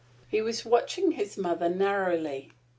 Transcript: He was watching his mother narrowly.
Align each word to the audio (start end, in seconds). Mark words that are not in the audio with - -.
He 0.29 0.41
was 0.41 0.65
watching 0.65 1.11
his 1.11 1.37
mother 1.37 1.69
narrowly. 1.69 2.51